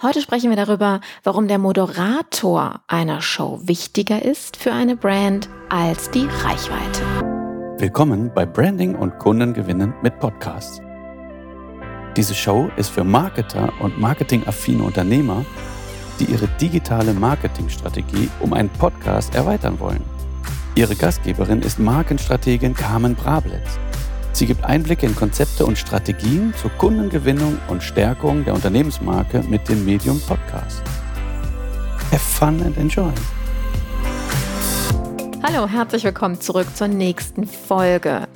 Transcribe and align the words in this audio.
Heute 0.00 0.22
sprechen 0.22 0.50
wir 0.50 0.56
darüber, 0.56 1.00
warum 1.24 1.48
der 1.48 1.58
Moderator 1.58 2.82
einer 2.86 3.20
Show 3.20 3.58
wichtiger 3.64 4.24
ist 4.24 4.56
für 4.56 4.72
eine 4.72 4.94
Brand 4.94 5.48
als 5.70 6.08
die 6.12 6.28
Reichweite. 6.44 7.02
Willkommen 7.78 8.30
bei 8.32 8.46
Branding 8.46 8.94
und 8.94 9.18
Kundengewinnen 9.18 9.92
mit 10.00 10.20
Podcasts. 10.20 10.80
Diese 12.16 12.32
Show 12.32 12.70
ist 12.76 12.90
für 12.90 13.02
Marketer 13.02 13.72
und 13.80 13.98
marketingaffine 13.98 14.84
Unternehmer, 14.84 15.44
die 16.20 16.26
ihre 16.26 16.46
digitale 16.60 17.12
Marketingstrategie 17.12 18.30
um 18.38 18.52
einen 18.52 18.70
Podcast 18.70 19.34
erweitern 19.34 19.80
wollen. 19.80 20.04
Ihre 20.76 20.94
Gastgeberin 20.94 21.60
ist 21.62 21.80
Markenstrategin 21.80 22.72
Carmen 22.72 23.16
Brablitz. 23.16 23.80
Sie 24.38 24.46
gibt 24.46 24.62
Einblicke 24.62 25.04
in 25.04 25.16
Konzepte 25.16 25.66
und 25.66 25.78
Strategien 25.78 26.54
zur 26.62 26.70
Kundengewinnung 26.70 27.58
und 27.66 27.82
Stärkung 27.82 28.44
der 28.44 28.54
Unternehmensmarke 28.54 29.42
mit 29.48 29.68
dem 29.68 29.84
Medium 29.84 30.20
Podcast. 30.20 30.80
Have 32.12 32.18
fun 32.20 32.62
and 32.62 32.78
enjoy. 32.78 33.10
Hallo, 35.42 35.66
herzlich 35.66 36.04
willkommen 36.04 36.40
zurück 36.40 36.68
zur 36.76 36.86
nächsten 36.86 37.48
Folge. 37.48 38.28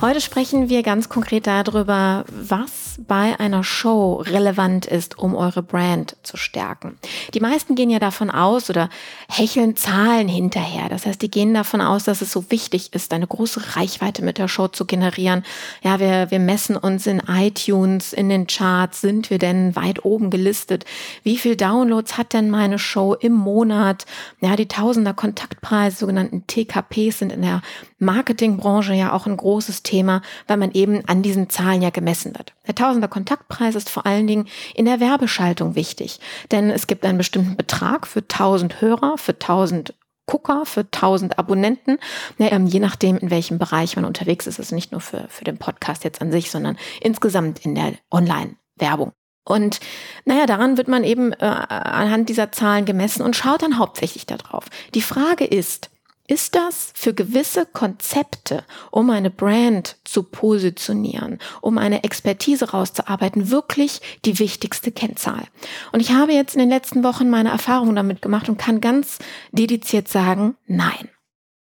Heute 0.00 0.20
sprechen 0.20 0.68
wir 0.68 0.84
ganz 0.84 1.08
konkret 1.08 1.48
darüber, 1.48 2.24
was 2.28 2.91
bei 2.98 3.38
einer 3.38 3.64
Show 3.64 4.16
relevant 4.16 4.86
ist, 4.86 5.18
um 5.18 5.34
eure 5.34 5.62
Brand 5.62 6.16
zu 6.22 6.36
stärken. 6.36 6.98
Die 7.34 7.40
meisten 7.40 7.74
gehen 7.74 7.90
ja 7.90 7.98
davon 7.98 8.30
aus 8.30 8.70
oder 8.70 8.88
hecheln 9.28 9.76
Zahlen 9.76 10.28
hinterher. 10.28 10.88
Das 10.88 11.06
heißt, 11.06 11.20
die 11.22 11.30
gehen 11.30 11.54
davon 11.54 11.80
aus, 11.80 12.04
dass 12.04 12.22
es 12.22 12.32
so 12.32 12.50
wichtig 12.50 12.92
ist, 12.92 13.12
eine 13.12 13.26
große 13.26 13.76
Reichweite 13.76 14.22
mit 14.22 14.38
der 14.38 14.48
Show 14.48 14.68
zu 14.68 14.84
generieren. 14.84 15.44
Ja, 15.82 16.00
wir, 16.00 16.30
wir 16.30 16.38
messen 16.38 16.76
uns 16.76 17.06
in 17.06 17.22
iTunes, 17.28 18.12
in 18.12 18.28
den 18.28 18.46
Charts, 18.46 19.00
sind 19.00 19.30
wir 19.30 19.38
denn 19.38 19.74
weit 19.76 20.04
oben 20.04 20.30
gelistet? 20.30 20.84
Wie 21.22 21.36
viel 21.36 21.56
Downloads 21.56 22.18
hat 22.18 22.32
denn 22.32 22.50
meine 22.50 22.78
Show 22.78 23.14
im 23.14 23.32
Monat? 23.32 24.06
Ja, 24.40 24.56
die 24.56 24.68
Tausender 24.68 25.14
Kontaktpreise, 25.14 25.98
sogenannten 25.98 26.46
TKPs 26.46 27.18
sind 27.18 27.32
in 27.32 27.42
der 27.42 27.62
Marketingbranche 28.02 28.94
ja 28.94 29.12
auch 29.12 29.26
ein 29.26 29.36
großes 29.36 29.82
Thema, 29.82 30.22
weil 30.46 30.56
man 30.56 30.72
eben 30.72 31.06
an 31.08 31.22
diesen 31.22 31.48
Zahlen 31.48 31.82
ja 31.82 31.90
gemessen 31.90 32.34
wird. 32.36 32.52
Der 32.66 32.74
Tausender 32.82 33.06
Kontaktpreis 33.06 33.76
ist 33.76 33.88
vor 33.88 34.06
allen 34.06 34.26
Dingen 34.26 34.48
in 34.74 34.86
der 34.86 34.98
Werbeschaltung 34.98 35.76
wichtig, 35.76 36.18
denn 36.50 36.68
es 36.68 36.88
gibt 36.88 37.04
einen 37.04 37.16
bestimmten 37.16 37.56
Betrag 37.56 38.08
für 38.08 38.22
1000 38.22 38.80
Hörer, 38.80 39.18
für 39.18 39.34
1000 39.34 39.94
Gucker, 40.26 40.66
für 40.66 40.80
1000 40.80 41.38
Abonnenten, 41.38 41.98
ja, 42.38 42.50
ähm, 42.50 42.66
je 42.66 42.80
nachdem, 42.80 43.18
in 43.18 43.30
welchem 43.30 43.60
Bereich 43.60 43.94
man 43.94 44.04
unterwegs 44.04 44.48
ist. 44.48 44.58
Es 44.58 44.72
nicht 44.72 44.90
nur 44.90 45.00
für, 45.00 45.26
für 45.28 45.44
den 45.44 45.58
Podcast 45.58 46.02
jetzt 46.02 46.20
an 46.20 46.32
sich, 46.32 46.50
sondern 46.50 46.76
insgesamt 47.00 47.64
in 47.64 47.76
der 47.76 47.92
Online-Werbung. 48.10 49.12
Und 49.44 49.78
naja, 50.24 50.46
daran 50.46 50.76
wird 50.76 50.88
man 50.88 51.04
eben 51.04 51.32
äh, 51.34 51.44
anhand 51.44 52.30
dieser 52.30 52.50
Zahlen 52.50 52.84
gemessen 52.84 53.22
und 53.22 53.36
schaut 53.36 53.62
dann 53.62 53.78
hauptsächlich 53.78 54.26
darauf. 54.26 54.64
Die 54.94 55.02
Frage 55.02 55.44
ist, 55.44 55.91
ist 56.32 56.54
das 56.54 56.92
für 56.94 57.12
gewisse 57.12 57.66
Konzepte, 57.66 58.64
um 58.90 59.10
eine 59.10 59.28
Brand 59.28 59.98
zu 60.04 60.22
positionieren, 60.22 61.38
um 61.60 61.76
eine 61.76 62.04
Expertise 62.04 62.70
rauszuarbeiten, 62.70 63.50
wirklich 63.50 64.00
die 64.24 64.38
wichtigste 64.38 64.92
Kennzahl? 64.92 65.44
Und 65.92 66.00
ich 66.00 66.12
habe 66.12 66.32
jetzt 66.32 66.54
in 66.54 66.60
den 66.60 66.70
letzten 66.70 67.04
Wochen 67.04 67.28
meine 67.28 67.50
Erfahrungen 67.50 67.96
damit 67.96 68.22
gemacht 68.22 68.48
und 68.48 68.56
kann 68.56 68.80
ganz 68.80 69.18
dediziert 69.52 70.08
sagen, 70.08 70.56
nein. 70.66 71.10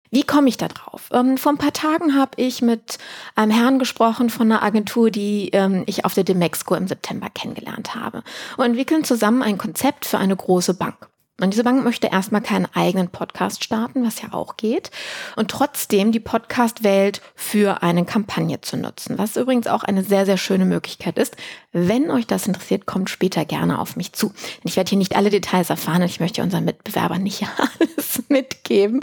Wie 0.09 0.23
komme 0.23 0.47
ich 0.47 0.55
da 0.55 0.69
drauf? 0.69 1.09
Ähm, 1.11 1.37
vor 1.37 1.51
ein 1.51 1.57
paar 1.57 1.73
Tagen 1.73 2.15
habe 2.15 2.31
ich 2.37 2.61
mit 2.61 2.97
einem 3.35 3.51
Herrn 3.51 3.77
gesprochen 3.77 4.29
von 4.29 4.49
einer 4.49 4.63
Agentur, 4.63 5.11
die 5.11 5.49
ähm, 5.51 5.83
ich 5.87 6.05
auf 6.05 6.13
der 6.13 6.23
Demexco 6.23 6.75
im 6.75 6.87
September 6.87 7.27
kennengelernt 7.29 7.95
habe 7.95 8.23
und 8.55 8.63
entwickeln 8.63 9.03
zusammen 9.03 9.41
ein 9.41 9.57
Konzept 9.57 10.05
für 10.05 10.17
eine 10.17 10.37
große 10.37 10.75
Bank. 10.75 11.09
Und 11.41 11.51
diese 11.51 11.65
Bank 11.65 11.83
möchte 11.83 12.07
erstmal 12.07 12.41
keinen 12.41 12.65
eigenen 12.73 13.09
Podcast 13.09 13.61
starten, 13.61 14.05
was 14.05 14.21
ja 14.21 14.31
auch 14.31 14.55
geht, 14.55 14.89
und 15.35 15.51
trotzdem 15.51 16.13
die 16.13 16.21
Podcast-Welt 16.21 17.21
für 17.35 17.83
eine 17.83 18.05
Kampagne 18.05 18.61
zu 18.61 18.77
nutzen, 18.77 19.17
was 19.17 19.35
übrigens 19.35 19.67
auch 19.67 19.83
eine 19.83 20.03
sehr, 20.05 20.25
sehr 20.25 20.37
schöne 20.37 20.63
Möglichkeit 20.63 21.17
ist. 21.17 21.35
Wenn 21.73 22.09
euch 22.09 22.25
das 22.25 22.47
interessiert, 22.47 22.85
kommt 22.85 23.09
später 23.09 23.43
gerne 23.43 23.79
auf 23.79 23.97
mich 23.97 24.13
zu. 24.13 24.31
Ich 24.63 24.77
werde 24.77 24.89
hier 24.89 24.97
nicht 24.97 25.17
alle 25.17 25.29
Details 25.29 25.69
erfahren 25.69 26.03
und 26.03 26.07
ich 26.07 26.21
möchte 26.21 26.41
unseren 26.41 26.63
Mitbewerbern 26.63 27.21
nicht 27.21 27.43
alles 27.57 28.23
mitgeben, 28.29 29.01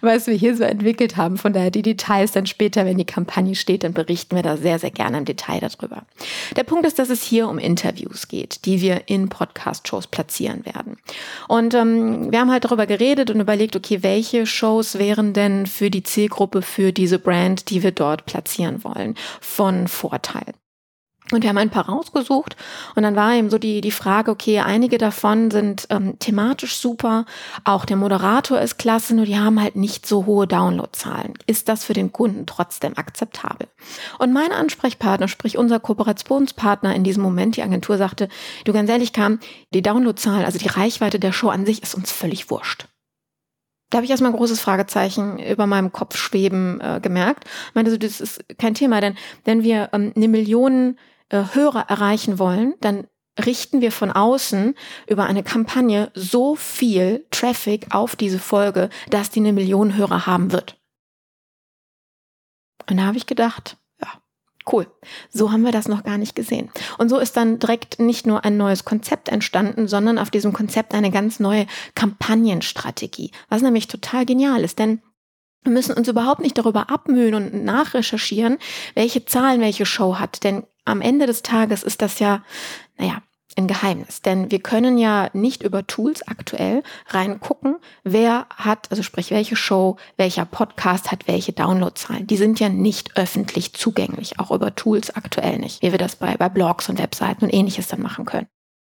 was 0.00 0.26
wir 0.26 0.34
hier 0.34 0.56
so 0.56 0.64
entwickelt 0.64 1.16
haben. 1.16 1.38
Von 1.38 1.52
daher 1.52 1.70
die 1.70 1.82
Details 1.82 2.32
dann 2.32 2.46
später, 2.46 2.84
wenn 2.84 2.98
die 2.98 3.04
Kampagne 3.04 3.54
steht, 3.54 3.84
dann 3.84 3.92
berichten 3.92 4.34
wir 4.34 4.42
da 4.42 4.56
sehr, 4.56 4.80
sehr 4.80 4.90
gerne 4.90 5.18
im 5.18 5.24
Detail 5.24 5.60
darüber. 5.60 6.02
Der 6.56 6.64
Punkt 6.64 6.84
ist, 6.84 6.98
dass 6.98 7.10
es 7.10 7.22
hier 7.22 7.48
um 7.48 7.58
Interviews 7.58 8.26
geht, 8.26 8.64
die 8.64 8.80
wir 8.80 9.02
in 9.06 9.28
Podcast-Shows 9.28 10.08
platzieren 10.08 10.66
werden. 10.66 10.96
Und 11.48 11.74
ähm, 11.74 12.30
wir 12.32 12.40
haben 12.40 12.50
halt 12.50 12.64
darüber 12.64 12.86
geredet 12.86 13.30
und 13.30 13.40
überlegt, 13.40 13.76
okay, 13.76 14.02
welche 14.02 14.46
Shows 14.46 14.98
wären 14.98 15.32
denn 15.32 15.66
für 15.66 15.90
die 15.90 16.02
Zielgruppe, 16.02 16.62
für 16.62 16.92
diese 16.92 17.18
Brand, 17.18 17.70
die 17.70 17.82
wir 17.82 17.92
dort 17.92 18.26
platzieren 18.26 18.82
wollen, 18.84 19.14
von 19.40 19.88
Vorteil. 19.88 20.54
Und 21.34 21.42
wir 21.42 21.48
haben 21.48 21.58
ein 21.58 21.70
paar 21.70 21.88
rausgesucht 21.88 22.56
und 22.94 23.02
dann 23.02 23.16
war 23.16 23.34
eben 23.34 23.50
so 23.50 23.58
die, 23.58 23.80
die 23.80 23.90
Frage, 23.90 24.30
okay, 24.30 24.60
einige 24.60 24.98
davon 24.98 25.50
sind 25.50 25.86
ähm, 25.90 26.18
thematisch 26.18 26.76
super, 26.76 27.24
auch 27.64 27.84
der 27.84 27.96
Moderator 27.96 28.60
ist 28.60 28.78
klasse, 28.78 29.14
nur 29.14 29.26
die 29.26 29.38
haben 29.38 29.60
halt 29.60 29.76
nicht 29.76 30.06
so 30.06 30.26
hohe 30.26 30.46
Downloadzahlen. 30.46 31.34
Ist 31.46 31.68
das 31.68 31.84
für 31.84 31.92
den 31.92 32.12
Kunden 32.12 32.46
trotzdem 32.46 32.96
akzeptabel? 32.96 33.68
Und 34.18 34.32
mein 34.32 34.52
Ansprechpartner, 34.52 35.28
sprich 35.28 35.58
unser 35.58 35.80
Kooperationspartner 35.80 36.94
in 36.94 37.04
diesem 37.04 37.22
Moment, 37.22 37.56
die 37.56 37.62
Agentur 37.62 37.98
sagte, 37.98 38.28
du 38.64 38.72
ganz 38.72 38.88
ehrlich 38.88 39.12
kam, 39.12 39.40
die 39.72 39.82
Downloadzahlen, 39.82 40.44
also 40.44 40.58
die 40.58 40.68
Reichweite 40.68 41.18
der 41.18 41.32
Show 41.32 41.48
an 41.48 41.66
sich 41.66 41.82
ist 41.82 41.94
uns 41.94 42.12
völlig 42.12 42.50
wurscht. 42.50 42.86
Da 43.90 43.98
habe 43.98 44.06
ich 44.06 44.10
erstmal 44.10 44.32
ein 44.32 44.36
großes 44.36 44.60
Fragezeichen 44.60 45.38
über 45.38 45.66
meinem 45.66 45.92
Kopf 45.92 46.16
schweben 46.16 46.80
äh, 46.80 46.98
gemerkt. 47.00 47.44
Ich 47.68 47.74
meinte, 47.76 47.92
so, 47.92 47.96
das 47.96 48.20
ist 48.20 48.44
kein 48.58 48.74
Thema, 48.74 49.00
denn 49.00 49.14
wenn 49.44 49.62
wir 49.62 49.90
ähm, 49.92 50.12
eine 50.16 50.26
Million 50.26 50.96
äh, 51.30 51.44
Hörer 51.52 51.86
erreichen 51.88 52.38
wollen, 52.38 52.74
dann 52.80 53.06
richten 53.42 53.80
wir 53.80 53.90
von 53.90 54.12
außen 54.12 54.74
über 55.08 55.24
eine 55.24 55.42
Kampagne 55.42 56.10
so 56.14 56.54
viel 56.54 57.26
Traffic 57.30 57.94
auf 57.94 58.16
diese 58.16 58.38
Folge, 58.38 58.90
dass 59.10 59.30
die 59.30 59.40
eine 59.40 59.52
Million 59.52 59.96
Hörer 59.96 60.26
haben 60.26 60.52
wird. 60.52 60.78
Und 62.88 62.98
da 62.98 63.04
habe 63.04 63.16
ich 63.16 63.26
gedacht, 63.26 63.76
ja, 64.00 64.08
cool. 64.70 64.86
So 65.30 65.50
haben 65.50 65.62
wir 65.62 65.72
das 65.72 65.88
noch 65.88 66.04
gar 66.04 66.18
nicht 66.18 66.36
gesehen. 66.36 66.70
Und 66.98 67.08
so 67.08 67.18
ist 67.18 67.36
dann 67.36 67.58
direkt 67.58 67.98
nicht 67.98 68.26
nur 68.26 68.44
ein 68.44 68.56
neues 68.56 68.84
Konzept 68.84 69.28
entstanden, 69.28 69.88
sondern 69.88 70.18
auf 70.18 70.30
diesem 70.30 70.52
Konzept 70.52 70.94
eine 70.94 71.10
ganz 71.10 71.40
neue 71.40 71.66
Kampagnenstrategie, 71.94 73.32
was 73.48 73.62
nämlich 73.62 73.88
total 73.88 74.26
genial 74.26 74.62
ist, 74.62 74.78
denn 74.78 75.02
wir 75.62 75.72
müssen 75.72 75.94
uns 75.94 76.08
überhaupt 76.08 76.40
nicht 76.40 76.58
darüber 76.58 76.90
abmühen 76.90 77.34
und 77.34 77.64
nachrecherchieren, 77.64 78.58
welche 78.94 79.24
Zahlen 79.24 79.62
welche 79.62 79.86
Show 79.86 80.16
hat, 80.16 80.44
denn 80.44 80.64
am 80.84 81.00
Ende 81.00 81.26
des 81.26 81.42
Tages 81.42 81.82
ist 81.82 82.02
das 82.02 82.18
ja, 82.18 82.42
naja, 82.98 83.22
ein 83.56 83.68
Geheimnis, 83.68 84.20
denn 84.20 84.50
wir 84.50 84.58
können 84.60 84.98
ja 84.98 85.30
nicht 85.32 85.62
über 85.62 85.86
Tools 85.86 86.26
aktuell 86.26 86.82
reingucken, 87.08 87.76
wer 88.02 88.46
hat, 88.50 88.90
also 88.90 89.02
sprich 89.02 89.30
welche 89.30 89.54
Show, 89.54 89.96
welcher 90.16 90.44
Podcast 90.44 91.12
hat 91.12 91.28
welche 91.28 91.52
Downloadzahlen. 91.52 92.26
Die 92.26 92.36
sind 92.36 92.58
ja 92.58 92.68
nicht 92.68 93.16
öffentlich 93.16 93.72
zugänglich, 93.72 94.40
auch 94.40 94.50
über 94.50 94.74
Tools 94.74 95.14
aktuell 95.14 95.58
nicht, 95.58 95.82
wie 95.82 95.92
wir 95.92 95.98
das 95.98 96.16
bei, 96.16 96.36
bei 96.36 96.48
Blogs 96.48 96.88
und 96.88 96.98
Webseiten 96.98 97.44
und 97.44 97.54
ähnliches 97.54 97.86
dann 97.86 98.02
machen 98.02 98.24
können. 98.24 98.48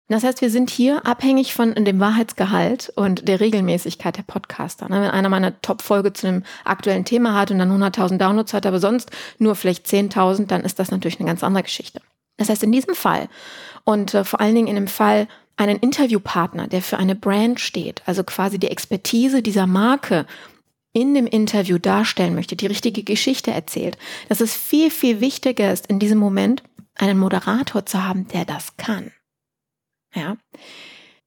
Das 0.08 0.22
heißt, 0.22 0.42
wir 0.42 0.50
sind 0.50 0.68
hier 0.68 1.06
abhängig 1.06 1.54
von 1.54 1.74
dem 1.74 1.98
Wahrheitsgehalt 1.98 2.92
und 2.94 3.26
der 3.26 3.40
Regelmäßigkeit 3.40 4.18
der 4.18 4.22
Podcaster. 4.22 4.88
Ne? 4.88 5.00
Wenn 5.00 5.10
einer 5.10 5.30
mal 5.30 5.38
eine 5.38 5.58
Top-Folge 5.62 6.12
zu 6.12 6.28
einem 6.28 6.42
aktuellen 6.64 7.06
Thema 7.06 7.34
hat 7.34 7.50
und 7.50 7.58
dann 7.58 7.72
100.000 7.72 8.18
Downloads 8.18 8.52
hat, 8.52 8.66
aber 8.66 8.80
sonst 8.80 9.10
nur 9.38 9.54
vielleicht 9.54 9.86
10.000, 9.86 10.46
dann 10.46 10.62
ist 10.62 10.78
das 10.78 10.90
natürlich 10.90 11.18
eine 11.20 11.28
ganz 11.28 11.42
andere 11.42 11.62
Geschichte. 11.62 12.02
Das 12.36 12.50
heißt, 12.50 12.62
in 12.62 12.72
diesem 12.72 12.94
Fall 12.94 13.28
und 13.84 14.12
äh, 14.12 14.24
vor 14.24 14.40
allen 14.40 14.54
Dingen 14.54 14.68
in 14.68 14.74
dem 14.74 14.88
Fall 14.88 15.26
einen 15.56 15.78
Interviewpartner, 15.78 16.66
der 16.66 16.82
für 16.82 16.98
eine 16.98 17.14
Brand 17.14 17.60
steht, 17.60 18.02
also 18.06 18.24
quasi 18.24 18.58
die 18.58 18.70
Expertise 18.70 19.40
dieser 19.40 19.66
Marke 19.66 20.26
in 20.92 21.14
dem 21.14 21.26
Interview 21.26 21.78
darstellen 21.78 22.34
möchte, 22.34 22.56
die 22.56 22.66
richtige 22.66 23.04
Geschichte 23.04 23.52
erzählt, 23.52 23.96
dass 24.28 24.40
es 24.40 24.54
viel, 24.54 24.90
viel 24.90 25.20
wichtiger 25.20 25.72
ist, 25.72 25.86
in 25.86 25.98
diesem 25.98 26.18
Moment 26.18 26.62
einen 26.96 27.18
Moderator 27.18 27.86
zu 27.86 28.04
haben, 28.04 28.28
der 28.28 28.44
das 28.44 28.76
kann. 28.76 29.12
Ja. 30.14 30.36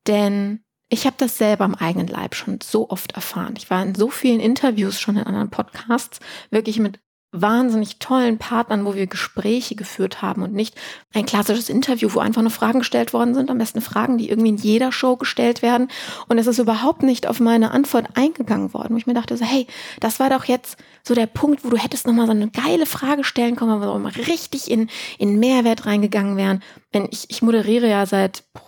Denn 0.07 0.63
ich 0.89 1.05
habe 1.05 1.15
das 1.17 1.37
selber 1.37 1.65
am 1.65 1.75
eigenen 1.75 2.07
Leib 2.07 2.35
schon 2.35 2.59
so 2.63 2.89
oft 2.89 3.11
erfahren. 3.13 3.55
Ich 3.57 3.69
war 3.69 3.83
in 3.83 3.95
so 3.95 4.09
vielen 4.09 4.39
Interviews 4.39 4.99
schon 4.99 5.17
in 5.17 5.23
anderen 5.23 5.49
Podcasts, 5.49 6.19
wirklich 6.49 6.79
mit 6.79 6.99
wahnsinnig 7.33 7.99
tollen 7.99 8.37
Partnern, 8.37 8.85
wo 8.85 8.95
wir 8.95 9.05
Gespräche 9.05 9.75
geführt 9.75 10.21
haben 10.21 10.43
und 10.43 10.53
nicht 10.53 10.75
ein 11.13 11.25
klassisches 11.25 11.67
Interview, 11.67 12.09
wo 12.13 12.19
einfach 12.19 12.41
nur 12.41 12.51
Fragen 12.51 12.79
gestellt 12.79 13.11
worden 13.11 13.35
sind, 13.35 13.51
am 13.51 13.57
besten 13.57 13.81
Fragen, 13.81 14.17
die 14.17 14.29
irgendwie 14.29 14.49
in 14.49 14.57
jeder 14.57 14.93
Show 14.93 15.17
gestellt 15.17 15.61
werden. 15.61 15.89
Und 16.29 16.37
es 16.37 16.47
ist 16.47 16.57
überhaupt 16.57 17.03
nicht 17.03 17.27
auf 17.27 17.41
meine 17.41 17.71
Antwort 17.71 18.07
eingegangen 18.15 18.73
worden, 18.73 18.93
wo 18.93 18.97
ich 18.97 19.07
mir 19.07 19.13
dachte, 19.13 19.35
so, 19.35 19.43
hey, 19.43 19.67
das 19.99 20.21
war 20.21 20.29
doch 20.29 20.45
jetzt 20.45 20.77
so 21.03 21.15
der 21.15 21.27
Punkt, 21.27 21.65
wo 21.65 21.69
du 21.69 21.77
hättest 21.77 22.07
nochmal 22.07 22.27
so 22.27 22.31
eine 22.31 22.49
geile 22.49 22.85
Frage 22.85 23.25
stellen 23.25 23.57
können, 23.57 23.81
wo 23.81 23.85
wir 23.85 23.99
mal 23.99 24.13
richtig 24.13 24.71
in, 24.71 24.89
in 25.17 25.37
Mehrwert 25.37 25.85
reingegangen 25.85 26.37
wären. 26.37 26.63
Denn 26.93 27.09
ich, 27.11 27.29
ich 27.29 27.41
moderiere 27.41 27.89
ja 27.89 28.05
seit 28.05 28.45
boah, 28.53 28.61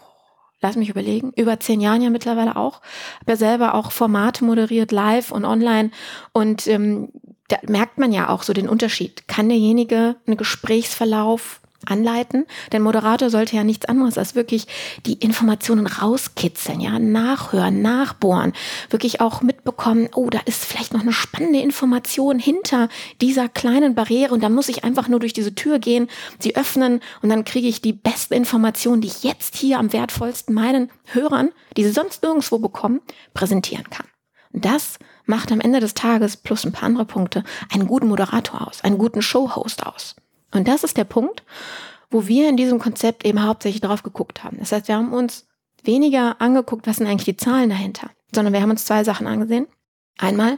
lass 0.62 0.76
mich 0.76 0.90
überlegen, 0.90 1.32
über 1.36 1.60
zehn 1.60 1.82
Jahren 1.82 2.02
ja 2.02 2.10
mittlerweile 2.10 2.56
auch. 2.56 2.82
Habe 3.22 3.32
ja 3.32 3.36
selber 3.36 3.76
auch 3.76 3.92
Formate 3.92 4.44
moderiert, 4.44 4.92
live 4.92 5.32
und 5.32 5.46
online. 5.46 5.92
Und 6.34 6.68
ähm, 6.68 7.10
da 7.48 7.58
merkt 7.68 7.98
man 7.98 8.12
ja 8.12 8.30
auch 8.30 8.44
so 8.44 8.54
den 8.54 8.70
Unterschied. 8.70 9.28
Kann 9.28 9.50
derjenige 9.50 10.16
einen 10.26 10.38
Gesprächsverlauf 10.38 11.62
anleiten. 11.86 12.46
Denn 12.72 12.82
Moderator 12.82 13.30
sollte 13.30 13.56
ja 13.56 13.64
nichts 13.64 13.86
anderes 13.86 14.18
als 14.18 14.36
wirklich 14.36 14.68
die 15.06 15.14
Informationen 15.14 15.88
rauskitzeln, 15.88 16.82
ja, 16.82 17.00
nachhören, 17.00 17.82
nachbohren, 17.82 18.54
wirklich 18.90 19.22
auch 19.22 19.42
mitbekommen, 19.42 20.10
oh, 20.14 20.30
da 20.30 20.40
ist 20.46 20.66
vielleicht 20.66 20.94
noch 20.94 21.02
eine 21.02 21.14
spannende 21.14 21.60
Information 21.60 22.40
hinter 22.40 22.90
dieser 23.22 23.50
kleinen 23.50 23.96
Barriere 23.96 24.34
und 24.34 24.44
da 24.44 24.50
muss 24.50 24.70
ich 24.70 24.84
einfach 24.84 25.08
nur 25.08 25.20
durch 25.20 25.34
diese 25.34 25.56
Tür 25.56 25.80
gehen, 25.80 26.08
sie 26.40 26.56
öffnen 26.56 27.02
und 27.22 27.30
dann 27.30 27.46
kriege 27.46 27.68
ich 27.68 27.82
die 27.82 27.94
beste 27.94 28.36
Information, 28.36 29.02
die 29.02 29.08
ich 29.08 29.24
jetzt 29.24 29.56
hier 29.56 29.80
am 29.80 29.94
wertvollsten 29.94 30.54
meinen 30.54 30.92
Hörern, 31.06 31.50
die 31.78 31.84
sie 31.84 31.92
sonst 31.92 32.24
nirgendwo 32.24 32.60
bekommen, 32.60 33.02
präsentieren 33.34 33.90
kann. 33.90 34.06
Und 34.52 34.66
das 34.66 34.98
macht 35.26 35.52
am 35.52 35.62
Ende 35.62 35.80
des 35.80 35.94
Tages 35.94 36.38
plus 36.38 36.66
ein 36.66 36.72
paar 36.72 36.88
andere 36.88 37.06
Punkte 37.06 37.44
einen 37.72 37.88
guten 37.88 38.08
Moderator 38.08 38.68
aus, 38.68 38.84
einen 38.84 38.98
guten 38.98 39.22
Showhost 39.22 39.86
aus. 39.86 40.16
Und 40.52 40.68
das 40.68 40.84
ist 40.84 40.98
der 40.98 41.04
Punkt, 41.04 41.44
wo 42.10 42.28
wir 42.28 42.50
in 42.50 42.58
diesem 42.58 42.80
Konzept 42.80 43.26
eben 43.26 43.44
hauptsächlich 43.44 43.82
drauf 43.82 44.04
geguckt 44.04 44.44
haben. 44.44 44.58
Das 44.60 44.72
heißt, 44.72 44.88
wir 44.88 44.96
haben 44.96 45.14
uns 45.14 45.48
weniger 45.84 46.42
angeguckt, 46.42 46.88
was 46.88 46.98
sind 46.98 47.08
eigentlich 47.08 47.26
die 47.26 47.38
Zahlen 47.38 47.70
dahinter, 47.70 48.10
sondern 48.34 48.54
wir 48.54 48.62
haben 48.62 48.72
uns 48.72 48.86
zwei 48.86 49.04
Sachen 49.04 49.28
angesehen. 49.28 49.68
Einmal 50.18 50.58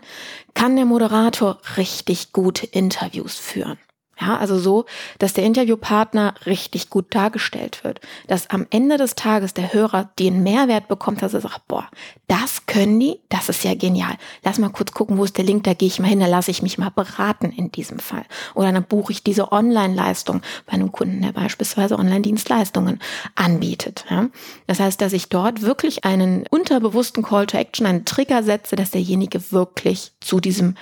kann 0.54 0.76
der 0.76 0.86
Moderator 0.86 1.60
richtig 1.78 2.34
gute 2.34 2.66
Interviews 2.66 3.38
führen. 3.38 3.78
Ja, 4.22 4.38
also 4.38 4.60
so, 4.60 4.86
dass 5.18 5.34
der 5.34 5.44
Interviewpartner 5.46 6.36
richtig 6.46 6.92
gut 6.92 7.16
dargestellt 7.16 7.84
wird. 7.84 8.02
Dass 8.28 8.52
am 8.52 8.68
Ende 8.70 8.98
des 8.98 9.16
Tages 9.16 9.56
der 9.56 9.74
Hörer 9.74 10.12
den 10.20 10.44
Mehrwert 10.44 10.88
bekommt, 10.88 11.24
dass 11.24 11.34
er 11.34 11.42
sagt, 11.42 11.68
boah, 11.68 11.88
das 12.28 12.68
können 12.68 13.00
die, 13.00 13.20
das 13.30 13.50
ist 13.50 13.64
ja 13.64 13.74
genial. 13.74 14.16
Lass 14.44 14.60
mal 14.60 14.70
kurz 14.70 14.92
gucken, 14.92 15.18
wo 15.18 15.24
ist 15.24 15.38
der 15.38 15.46
Link, 15.46 15.64
da 15.64 15.74
gehe 15.74 15.88
ich 15.88 16.00
mal 16.00 16.08
hin, 16.08 16.20
da 16.20 16.28
lasse 16.28 16.52
ich 16.52 16.62
mich 16.62 16.78
mal 16.78 16.92
beraten 16.92 17.52
in 17.52 17.72
diesem 17.72 17.98
Fall. 17.98 18.24
Oder 18.54 18.72
dann 18.72 18.84
buche 18.84 19.12
ich 19.12 19.24
diese 19.24 19.52
Online-Leistung 19.52 20.42
bei 20.68 20.74
einem 20.74 20.92
Kunden, 20.92 21.24
der 21.24 21.32
beispielsweise 21.32 21.98
Online-Dienstleistungen 21.98 23.00
anbietet. 23.36 24.06
Ja. 24.10 24.28
Das 24.68 24.80
heißt, 24.80 25.02
dass 25.02 25.14
ich 25.14 25.30
dort 25.30 25.64
wirklich 25.64 26.06
einen 26.06 26.46
unterbewussten 26.50 27.24
Call 27.24 27.48
to 27.48 27.58
Action, 27.58 27.88
einen 27.88 28.06
Trigger 28.06 28.44
setze, 28.44 28.76
dass 28.76 28.92
derjenige 28.92 29.52
wirklich 29.52 30.12
zu 30.20 30.40
diesem 30.40 30.76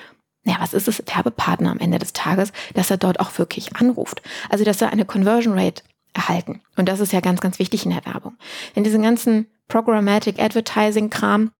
ja, 0.45 0.57
was 0.59 0.73
ist 0.73 0.87
es, 0.87 1.03
Werbepartner 1.05 1.71
am 1.71 1.79
Ende 1.79 1.99
des 1.99 2.13
Tages, 2.13 2.51
dass 2.73 2.89
er 2.89 2.97
dort 2.97 3.19
auch 3.19 3.37
wirklich 3.37 3.75
anruft. 3.75 4.21
Also, 4.49 4.63
dass 4.63 4.81
er 4.81 4.91
eine 4.91 5.05
Conversion 5.05 5.57
Rate 5.57 5.83
erhalten. 6.13 6.61
Und 6.75 6.89
das 6.89 6.99
ist 6.99 7.13
ja 7.13 7.19
ganz, 7.19 7.41
ganz 7.41 7.59
wichtig 7.59 7.85
in 7.85 7.91
der 7.91 8.05
Werbung. 8.05 8.37
Denn 8.75 8.83
diesen 8.83 9.01
ganzen 9.01 9.47
Programmatic 9.67 10.39
Advertising 10.39 11.09
Kram, 11.09 11.51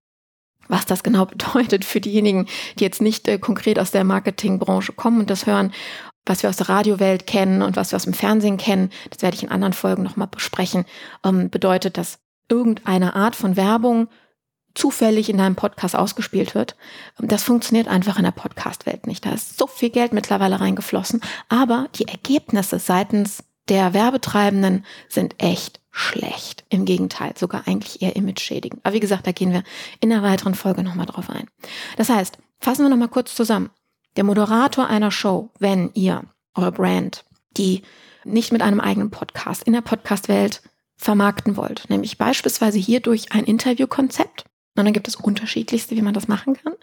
was 0.68 0.86
das 0.86 1.04
genau 1.04 1.26
bedeutet 1.26 1.86
für 1.86 2.02
diejenigen, 2.02 2.48
die 2.78 2.84
jetzt 2.84 3.02
nicht 3.02 3.28
äh, 3.28 3.38
konkret 3.38 3.80
aus 3.80 3.92
der 3.92 4.04
Marketingbranche 4.04 4.94
kommen 4.94 5.20
und 5.20 5.30
das 5.30 5.46
hören, 5.46 5.72
was 6.26 6.44
wir 6.44 6.50
aus 6.50 6.58
der 6.58 6.70
Radiowelt 6.70 7.28
kennen 7.28 7.62
und 7.62 7.76
was 7.76 7.92
wir 7.92 7.96
aus 7.96 8.04
dem 8.04 8.14
Fernsehen 8.14 8.58
kennen, 8.58 8.92
das 9.10 9.22
werde 9.22 9.36
ich 9.36 9.44
in 9.44 9.50
anderen 9.50 9.74
Folgen 9.74 10.04
nochmal 10.04 10.28
besprechen, 10.28 10.86
ähm, 11.24 11.50
bedeutet, 11.50 11.98
dass 11.98 12.20
irgendeine 12.50 13.16
Art 13.16 13.36
von 13.36 13.56
Werbung 13.56 14.10
zufällig 14.76 15.30
in 15.30 15.38
deinem 15.38 15.56
Podcast 15.56 15.96
ausgespielt 15.96 16.56
wird. 16.56 16.76
Das 17.20 17.44
funktioniert 17.44 17.88
einfach 17.88 18.18
in 18.18 18.24
der 18.24 18.32
Podcast-Welt 18.32 19.08
nicht. 19.08 19.26
Da 19.26 19.32
ist 19.32 19.58
so 19.58 19.68
viel 19.68 19.90
Geld 19.90 20.14
mittlerweile 20.14 20.60
reingeflossen, 20.60 21.22
aber 21.50 21.88
die 21.96 22.08
Ergebnisse 22.08 22.80
seitens 22.80 23.44
der 23.68 23.94
Werbetreibenden 23.94 24.86
sind 25.08 25.36
echt 25.38 25.80
schlecht. 25.92 26.64
Im 26.70 26.86
Gegenteil, 26.86 27.34
sogar 27.38 27.68
eigentlich 27.68 28.02
eher 28.02 28.16
image-schädigend. 28.16 28.82
Aber 28.84 28.96
wie 28.96 29.00
gesagt, 29.00 29.28
da 29.28 29.32
gehen 29.32 29.52
wir 29.52 29.64
in 30.00 30.12
einer 30.12 30.24
weiteren 30.24 30.56
Folge 30.56 30.84
nochmal 30.84 31.06
drauf 31.06 31.30
ein. 31.30 31.48
Das 31.98 32.10
heißt, 32.10 32.38
fassen 32.60 32.84
wir 32.84 32.90
nochmal 32.90 33.10
kurz 33.10 33.36
zusammen. 33.36 33.70
Der 34.16 34.24
Moderator 34.24 34.88
einer 34.88 35.12
Show, 35.12 35.52
wenn 35.60 35.92
ihr 35.94 36.24
eure 36.56 36.72
Brand, 36.72 37.26
die 37.58 37.84
nicht 38.24 38.52
mit 38.52 38.62
einem 38.62 38.80
eigenen 38.80 39.12
Podcast 39.12 39.64
in 39.64 39.74
der 39.74 39.82
Podcast-Welt 39.82 40.62
vermarkten 40.96 41.56
wollt, 41.56 41.90
nämlich 41.90 42.18
beispielsweise 42.18 42.78
hier 42.78 43.00
durch 43.00 43.32
ein 43.32 43.46
Interviewkonzept, 43.46 44.46
und 44.80 44.86
dann 44.86 44.94
gibt 44.94 45.08
es 45.08 45.16
unterschiedlichste, 45.18 45.96
wie 45.96 46.02
man 46.02 46.14
das 46.14 46.28
machen 46.28 46.56
kann. 46.56 46.74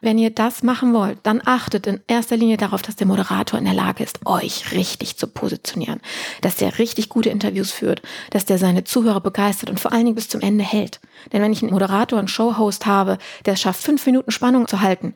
Wenn 0.00 0.18
ihr 0.18 0.30
das 0.30 0.62
machen 0.62 0.92
wollt, 0.92 1.18
dann 1.22 1.40
achtet 1.44 1.86
in 1.86 2.00
erster 2.08 2.36
Linie 2.36 2.56
darauf, 2.56 2.82
dass 2.82 2.96
der 2.96 3.06
Moderator 3.06 3.58
in 3.58 3.64
der 3.64 3.74
Lage 3.74 4.02
ist, 4.02 4.26
euch 4.26 4.72
richtig 4.72 5.16
zu 5.16 5.28
positionieren. 5.28 6.00
Dass 6.40 6.56
der 6.56 6.78
richtig 6.78 7.08
gute 7.08 7.30
Interviews 7.30 7.70
führt, 7.70 8.02
dass 8.30 8.44
der 8.44 8.58
seine 8.58 8.84
Zuhörer 8.84 9.20
begeistert 9.20 9.70
und 9.70 9.78
vor 9.78 9.92
allen 9.92 10.04
Dingen 10.04 10.16
bis 10.16 10.28
zum 10.28 10.40
Ende 10.40 10.64
hält. 10.64 11.00
Denn 11.32 11.40
wenn 11.40 11.52
ich 11.52 11.62
einen 11.62 11.72
Moderator, 11.72 12.18
einen 12.18 12.28
Showhost 12.28 12.86
habe, 12.86 13.18
der 13.46 13.54
es 13.54 13.60
schafft, 13.60 13.82
fünf 13.82 14.04
Minuten 14.04 14.30
Spannung 14.30 14.66
zu 14.66 14.80
halten 14.80 15.14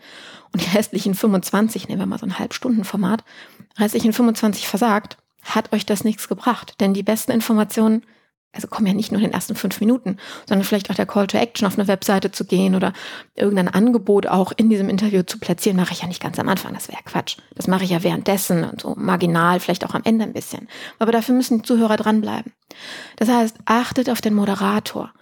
und 0.53 0.63
die 0.65 0.77
restlichen 0.77 1.15
25, 1.15 1.89
nehmen 1.89 2.01
wir 2.01 2.07
mal 2.07 2.19
so 2.19 2.27
ein 2.27 2.39
Halbstundenformat, 2.39 3.25
restlichen 3.79 4.13
25 4.13 4.69
versagt, 4.69 5.17
hat 5.43 5.73
euch 5.73 5.87
das 5.87 6.05
nichts 6.05 6.29
gebracht. 6.29 6.75
Denn 6.81 6.95
die 6.95 7.03
besten 7.03 7.33
Informationen 7.33 8.05
also 8.53 8.69
kommen 8.69 8.87
ja 8.87 8.93
nicht 8.93 9.11
nur 9.11 9.21
in 9.21 9.27
den 9.27 9.33
ersten 9.33 9.55
fünf 9.55 9.81
Minuten, 9.81 10.19
sondern 10.47 10.65
vielleicht 10.65 10.91
auch 10.91 10.95
der 10.95 11.07
Call 11.07 11.27
to 11.27 11.39
Action 11.39 11.67
auf 11.67 11.79
eine 11.79 11.89
Webseite 11.89 12.31
zu 12.31 12.45
gehen 12.45 12.75
oder 12.75 12.93
irgendein 13.35 13.69
Angebot 13.69 14.27
auch 14.27 14.53
in 14.57 14.69
diesem 14.69 14.91
Interview 14.91 15.23
zu 15.23 15.39
platzieren, 15.39 15.77
mache 15.77 15.93
ich 15.93 16.03
ja 16.03 16.09
nicht 16.09 16.23
ganz 16.23 16.39
am 16.39 16.49
Anfang. 16.49 16.75
Das 16.75 16.89
wäre 16.89 17.03
Quatsch. 17.05 17.39
Das 17.55 17.67
mache 17.67 17.85
ich 17.85 17.91
ja 17.91 18.03
währenddessen 18.03 18.65
und 18.65 18.83
so 18.83 18.95
marginal, 18.97 19.59
vielleicht 19.59 19.87
auch 19.87 19.95
am 19.95 20.03
Ende 20.05 20.25
ein 20.25 20.35
bisschen. 20.35 20.69
Aber 20.99 21.13
dafür 21.13 21.35
müssen 21.35 21.59
die 21.59 21.65
Zuhörer 21.65 21.97
dranbleiben. 21.97 22.53
Das 23.17 23.29
heißt, 23.29 23.57
achtet 23.65 24.11
auf 24.11 24.21
den 24.21 24.35
Moderator. 24.35 25.13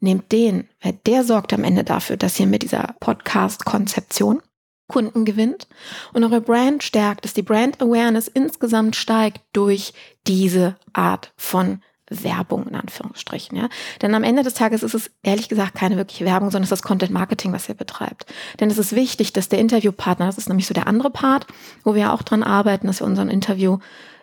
Nehmt 0.00 0.30
den, 0.32 0.68
weil 0.80 0.98
der 1.06 1.24
sorgt 1.24 1.52
am 1.52 1.64
Ende 1.64 1.84
dafür, 1.84 2.16
dass 2.16 2.38
ihr 2.38 2.46
mit 2.46 2.62
dieser 2.62 2.94
Podcast-Konzeption 3.00 4.40
Kunden 4.86 5.26
gewinnt 5.26 5.68
und 6.14 6.24
eure 6.24 6.40
Brand 6.40 6.82
stärkt, 6.82 7.24
dass 7.24 7.34
die 7.34 7.42
Brand 7.42 7.82
Awareness 7.82 8.26
insgesamt 8.26 8.96
steigt 8.96 9.42
durch 9.52 9.92
diese 10.26 10.76
Art 10.94 11.32
von 11.36 11.82
Werbung 12.10 12.66
in 12.66 12.74
Anführungsstrichen, 12.74 13.56
ja. 13.56 13.68
Denn 14.02 14.14
am 14.14 14.24
Ende 14.24 14.42
des 14.42 14.54
Tages 14.54 14.82
ist 14.82 14.94
es 14.94 15.10
ehrlich 15.22 15.48
gesagt 15.48 15.74
keine 15.74 15.96
wirkliche 15.96 16.24
Werbung, 16.24 16.50
sondern 16.50 16.64
es 16.64 16.72
ist 16.72 16.80
das 16.80 16.82
Content 16.82 17.12
Marketing, 17.12 17.52
was 17.52 17.68
ihr 17.68 17.74
betreibt. 17.74 18.26
Denn 18.60 18.70
es 18.70 18.78
ist 18.78 18.94
wichtig, 18.94 19.32
dass 19.32 19.48
der 19.48 19.58
Interviewpartner, 19.58 20.26
das 20.26 20.38
ist 20.38 20.48
nämlich 20.48 20.66
so 20.66 20.74
der 20.74 20.86
andere 20.86 21.10
Part, 21.10 21.46
wo 21.84 21.94
wir 21.94 22.12
auch 22.12 22.22
dran 22.22 22.42
arbeiten, 22.42 22.86
dass 22.86 23.00
wir 23.00 23.06
unseren 23.06 23.28
Interview 23.28 23.78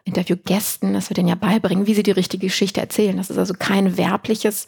Interviewgästen, 0.05 0.93
dass 0.93 1.09
wir 1.09 1.15
denen 1.15 1.29
ja 1.29 1.35
beibringen, 1.35 1.87
wie 1.87 1.95
sie 1.95 2.03
die 2.03 2.11
richtige 2.11 2.45
Geschichte 2.45 2.79
erzählen. 2.79 3.17
Dass 3.17 3.31
es 3.31 3.39
also 3.39 3.55
kein 3.57 3.97
werbliches 3.97 4.67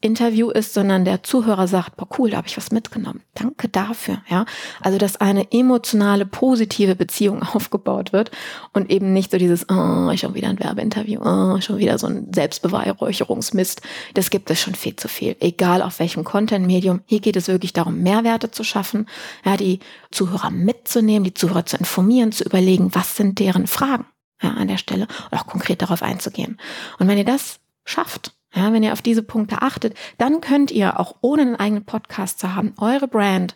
Interview 0.00 0.50
ist, 0.50 0.74
sondern 0.74 1.04
der 1.04 1.24
Zuhörer 1.24 1.66
sagt, 1.66 1.96
boah, 1.96 2.08
cool, 2.16 2.30
da 2.30 2.36
habe 2.36 2.46
ich 2.46 2.56
was 2.56 2.70
mitgenommen. 2.70 3.22
Danke 3.34 3.68
dafür. 3.68 4.22
Ja, 4.30 4.46
also 4.80 4.96
dass 4.96 5.16
eine 5.16 5.50
emotionale, 5.50 6.24
positive 6.24 6.94
Beziehung 6.94 7.42
aufgebaut 7.54 8.12
wird 8.12 8.30
und 8.72 8.88
eben 8.88 9.12
nicht 9.12 9.32
so 9.32 9.38
dieses, 9.38 9.68
oh, 9.68 10.16
schon 10.16 10.34
wieder 10.34 10.48
ein 10.48 10.60
Werbeinterview, 10.60 11.20
oh, 11.20 11.60
schon 11.60 11.78
wieder 11.78 11.98
so 11.98 12.06
ein 12.06 12.32
Selbstbeweihräucherungsmist. 12.32 13.82
Das 14.14 14.30
gibt 14.30 14.48
es 14.52 14.60
schon 14.60 14.76
viel 14.76 14.94
zu 14.94 15.08
viel. 15.08 15.34
Egal 15.40 15.82
auf 15.82 15.98
welchem 15.98 16.22
Content-Medium. 16.22 17.00
Hier 17.06 17.20
geht 17.20 17.34
es 17.34 17.48
wirklich 17.48 17.72
darum, 17.72 18.04
Mehrwerte 18.04 18.52
zu 18.52 18.62
schaffen, 18.62 19.08
ja, 19.44 19.56
die 19.56 19.80
Zuhörer 20.12 20.52
mitzunehmen, 20.52 21.24
die 21.24 21.34
Zuhörer 21.34 21.66
zu 21.66 21.76
informieren, 21.76 22.30
zu 22.30 22.44
überlegen, 22.44 22.94
was 22.94 23.16
sind 23.16 23.40
deren 23.40 23.66
Fragen 23.66 24.06
ja, 24.42 24.50
an 24.50 24.68
der 24.68 24.78
Stelle 24.78 25.06
und 25.30 25.38
auch 25.38 25.46
konkret 25.46 25.82
darauf 25.82 26.02
einzugehen. 26.02 26.58
Und 26.98 27.08
wenn 27.08 27.18
ihr 27.18 27.24
das 27.24 27.60
schafft, 27.84 28.32
ja, 28.54 28.72
wenn 28.72 28.82
ihr 28.82 28.92
auf 28.92 29.02
diese 29.02 29.22
Punkte 29.22 29.62
achtet, 29.62 29.94
dann 30.18 30.40
könnt 30.40 30.70
ihr 30.70 30.98
auch 30.98 31.16
ohne 31.20 31.42
einen 31.42 31.56
eigenen 31.56 31.84
Podcast 31.84 32.38
zu 32.38 32.54
haben, 32.54 32.74
eure 32.78 33.08
Brand 33.08 33.54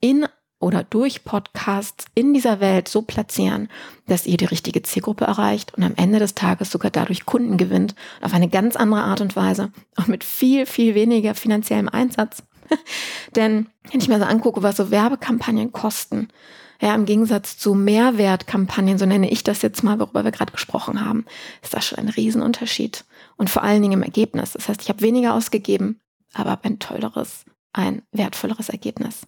in 0.00 0.26
oder 0.60 0.84
durch 0.84 1.24
Podcasts 1.24 2.04
in 2.14 2.34
dieser 2.34 2.60
Welt 2.60 2.86
so 2.86 3.02
platzieren, 3.02 3.68
dass 4.06 4.26
ihr 4.26 4.36
die 4.36 4.44
richtige 4.44 4.82
Zielgruppe 4.82 5.24
erreicht 5.24 5.74
und 5.74 5.82
am 5.82 5.94
Ende 5.96 6.18
des 6.18 6.34
Tages 6.34 6.70
sogar 6.70 6.90
dadurch 6.90 7.24
Kunden 7.24 7.56
gewinnt, 7.56 7.94
auf 8.20 8.34
eine 8.34 8.48
ganz 8.48 8.76
andere 8.76 9.02
Art 9.02 9.22
und 9.22 9.36
Weise 9.36 9.72
und 9.96 10.08
mit 10.08 10.22
viel, 10.22 10.66
viel 10.66 10.94
weniger 10.94 11.34
finanziellem 11.34 11.88
Einsatz. 11.88 12.42
Denn 13.36 13.68
wenn 13.90 14.00
ich 14.00 14.08
mir 14.08 14.18
so 14.18 14.26
angucke, 14.26 14.62
was 14.62 14.76
so 14.76 14.90
Werbekampagnen 14.90 15.72
kosten, 15.72 16.28
ja, 16.80 16.94
im 16.94 17.04
Gegensatz 17.04 17.58
zu 17.58 17.74
Mehrwertkampagnen, 17.74 18.98
so 18.98 19.04
nenne 19.04 19.30
ich 19.30 19.44
das 19.44 19.62
jetzt 19.62 19.82
mal, 19.82 19.98
worüber 20.00 20.24
wir 20.24 20.30
gerade 20.30 20.52
gesprochen 20.52 21.04
haben, 21.04 21.26
ist 21.62 21.74
das 21.74 21.86
schon 21.86 21.98
ein 21.98 22.08
Riesenunterschied. 22.08 23.04
Und 23.36 23.50
vor 23.50 23.62
allen 23.62 23.82
Dingen 23.82 23.94
im 23.94 24.02
Ergebnis. 24.02 24.52
Das 24.52 24.68
heißt, 24.68 24.82
ich 24.82 24.88
habe 24.88 25.02
weniger 25.02 25.34
ausgegeben, 25.34 26.00
aber 26.32 26.50
habe 26.50 26.64
ein 26.64 26.78
tolleres, 26.78 27.44
ein 27.72 28.02
wertvolleres 28.12 28.70
Ergebnis. 28.70 29.26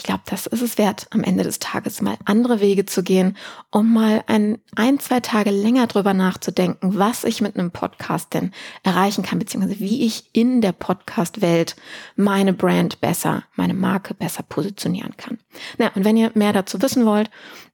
Ich 0.00 0.04
glaube, 0.04 0.22
das 0.24 0.46
ist 0.46 0.62
es 0.62 0.78
wert, 0.78 1.08
am 1.10 1.22
Ende 1.22 1.44
des 1.44 1.58
Tages 1.58 2.00
mal 2.00 2.16
andere 2.24 2.60
Wege 2.60 2.86
zu 2.86 3.02
gehen, 3.02 3.36
um 3.70 3.92
mal 3.92 4.24
ein, 4.28 4.56
ein, 4.74 4.98
zwei 4.98 5.20
Tage 5.20 5.50
länger 5.50 5.88
drüber 5.88 6.14
nachzudenken, 6.14 6.98
was 6.98 7.22
ich 7.24 7.42
mit 7.42 7.58
einem 7.58 7.70
Podcast 7.70 8.32
denn 8.32 8.52
erreichen 8.82 9.22
kann, 9.22 9.38
beziehungsweise 9.38 9.78
wie 9.78 10.06
ich 10.06 10.30
in 10.32 10.62
der 10.62 10.72
Podcast-Welt 10.72 11.76
meine 12.16 12.54
Brand 12.54 13.02
besser, 13.02 13.44
meine 13.56 13.74
Marke 13.74 14.14
besser 14.14 14.42
positionieren 14.42 15.18
kann. 15.18 15.36
Na, 15.76 15.88
und 15.94 16.06
wenn 16.06 16.16
ihr 16.16 16.30
mehr 16.32 16.54
dazu 16.54 16.80
wissen 16.80 17.04
wollt, 17.04 17.28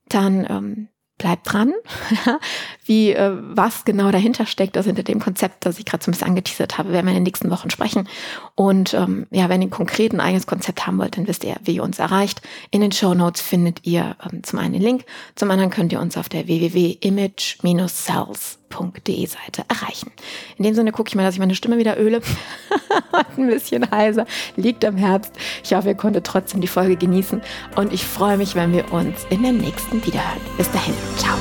dann 0.08 0.44
ähm, 0.50 0.88
bleibt 1.18 1.50
dran, 1.50 1.72
wie 2.84 3.12
äh, 3.12 3.32
was 3.40 3.84
genau 3.84 4.10
dahinter 4.10 4.46
steckt, 4.46 4.76
also 4.76 4.88
hinter 4.88 5.02
dem 5.02 5.20
Konzept, 5.20 5.64
das 5.64 5.78
ich 5.78 5.86
gerade 5.86 6.04
so 6.04 6.10
ein 6.10 6.12
bisschen 6.12 6.28
angeteasert 6.28 6.76
habe, 6.76 6.92
werden 6.92 7.06
wir 7.06 7.12
in 7.12 7.18
den 7.18 7.24
nächsten 7.24 7.50
Wochen 7.50 7.70
sprechen. 7.70 8.08
Und 8.54 8.92
ähm, 8.94 9.26
ja, 9.30 9.48
wenn 9.48 9.62
ihr 9.62 9.70
konkret 9.70 10.12
ein 10.12 10.20
eigenes 10.20 10.46
Konzept 10.46 10.86
haben 10.86 10.98
wollt, 10.98 11.16
dann 11.16 11.26
wisst 11.26 11.44
ihr, 11.44 11.56
wie 11.64 11.76
ihr 11.76 11.82
uns 11.82 11.98
erreicht. 11.98 12.42
In 12.70 12.82
den 12.82 12.92
Show 12.92 13.14
Notes 13.14 13.40
findet 13.40 13.86
ihr 13.86 14.16
ähm, 14.30 14.42
zum 14.42 14.58
einen 14.58 14.74
den 14.74 14.82
Link, 14.82 15.04
zum 15.34 15.50
anderen 15.50 15.70
könnt 15.70 15.92
ihr 15.92 16.00
uns 16.00 16.16
auf 16.16 16.28
der 16.28 16.46
www.image-cells.de 18.70 19.26
Seite 19.26 19.64
erreichen. 19.68 20.10
In 20.58 20.64
dem 20.64 20.74
Sinne 20.74 20.92
gucke 20.92 21.08
ich 21.08 21.14
mal, 21.14 21.24
dass 21.24 21.34
ich 21.34 21.40
meine 21.40 21.54
Stimme 21.54 21.78
wieder 21.78 21.98
öle. 21.98 22.20
ein 23.36 23.46
bisschen 23.46 23.90
heiser, 23.90 24.26
liegt 24.56 24.84
am 24.84 24.96
Herbst. 24.96 25.32
Ich 25.64 25.74
hoffe, 25.74 25.88
ihr 25.88 25.94
konntet 25.94 26.26
trotzdem 26.26 26.60
die 26.60 26.66
Folge 26.66 26.96
genießen 26.96 27.40
und 27.76 27.92
ich 27.92 28.04
freue 28.04 28.36
mich, 28.36 28.54
wenn 28.54 28.72
wir 28.72 28.92
uns 28.92 29.26
in 29.30 29.42
der 29.42 29.52
nächsten 29.52 30.04
wiederhören. 30.04 30.40
Bis 30.56 30.70
dahin, 30.70 30.94
ciao. 31.16 31.36